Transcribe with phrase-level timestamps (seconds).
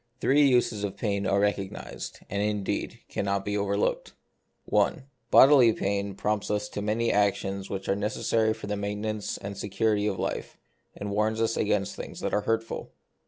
[0.19, 4.13] Three uses of pain are recognised, and indeed cannot be over looked:—
[4.75, 5.03] I.
[5.29, 10.07] Bodily pain prompts us to many actions which are necessary for the maintenance or security
[10.07, 10.57] of life,
[10.97, 12.89] and warns us against things that are hurtful.